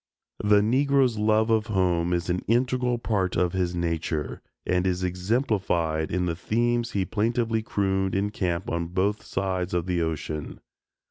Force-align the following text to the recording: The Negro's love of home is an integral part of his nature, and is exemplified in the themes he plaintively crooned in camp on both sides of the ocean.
The 0.43 0.61
Negro's 0.61 1.19
love 1.19 1.51
of 1.51 1.67
home 1.67 2.11
is 2.11 2.27
an 2.27 2.39
integral 2.47 2.97
part 2.97 3.35
of 3.35 3.53
his 3.53 3.75
nature, 3.75 4.41
and 4.65 4.87
is 4.87 5.03
exemplified 5.03 6.09
in 6.11 6.25
the 6.25 6.35
themes 6.35 6.93
he 6.93 7.05
plaintively 7.05 7.61
crooned 7.61 8.15
in 8.15 8.31
camp 8.31 8.67
on 8.67 8.87
both 8.87 9.23
sides 9.23 9.75
of 9.75 9.85
the 9.85 10.01
ocean. 10.01 10.59